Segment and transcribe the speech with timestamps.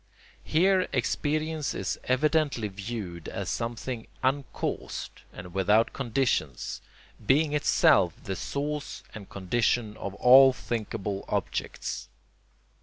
[0.43, 6.81] Here experience is evidently viewed as something uncaused and without conditions,
[7.23, 12.09] being itself the source and condition of all thinkable objects.